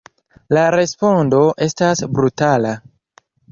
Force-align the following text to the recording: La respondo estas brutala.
La 0.57 0.63
respondo 0.75 1.43
estas 1.67 2.03
brutala. 2.17 2.75